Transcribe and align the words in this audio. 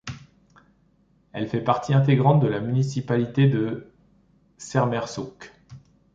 Elle 1.31 1.47
fait 1.47 1.63
partie 1.63 1.93
intégrante 1.93 2.41
de 2.41 2.47
la 2.47 2.59
municipalité 2.59 3.47
de 3.47 3.93
Sermersooq. 4.57 5.51